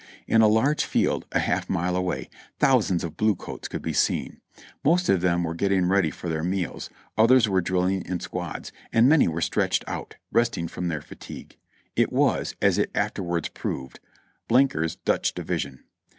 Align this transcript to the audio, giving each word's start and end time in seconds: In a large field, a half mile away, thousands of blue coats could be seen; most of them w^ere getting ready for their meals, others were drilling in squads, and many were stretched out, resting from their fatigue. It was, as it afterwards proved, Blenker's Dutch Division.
In 0.25 0.41
a 0.41 0.47
large 0.47 0.83
field, 0.83 1.27
a 1.31 1.37
half 1.37 1.69
mile 1.69 1.95
away, 1.95 2.27
thousands 2.57 3.03
of 3.03 3.15
blue 3.17 3.35
coats 3.35 3.67
could 3.67 3.83
be 3.83 3.93
seen; 3.93 4.41
most 4.83 5.09
of 5.09 5.21
them 5.21 5.43
w^ere 5.43 5.55
getting 5.55 5.85
ready 5.87 6.09
for 6.09 6.27
their 6.27 6.43
meals, 6.43 6.89
others 7.19 7.47
were 7.47 7.61
drilling 7.61 8.01
in 8.07 8.19
squads, 8.19 8.71
and 8.91 9.07
many 9.07 9.27
were 9.27 9.41
stretched 9.41 9.83
out, 9.87 10.15
resting 10.31 10.67
from 10.67 10.87
their 10.87 11.01
fatigue. 11.03 11.55
It 11.95 12.11
was, 12.11 12.55
as 12.63 12.79
it 12.79 12.89
afterwards 12.95 13.49
proved, 13.49 13.99
Blenker's 14.49 14.95
Dutch 14.95 15.35
Division. 15.35 15.83